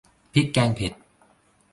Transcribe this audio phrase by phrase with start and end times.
[0.33, 0.93] พริกแกงเผ็ด